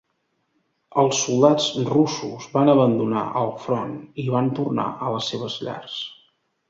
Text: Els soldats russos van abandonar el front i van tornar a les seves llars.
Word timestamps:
Els 1.01 1.19
soldats 1.25 1.67
russos 1.89 2.47
van 2.55 2.73
abandonar 2.73 3.25
el 3.43 3.53
front 3.67 3.93
i 4.25 4.29
van 4.37 4.51
tornar 4.61 4.87
a 5.09 5.13
les 5.17 5.29
seves 5.35 5.59
llars. 5.69 6.01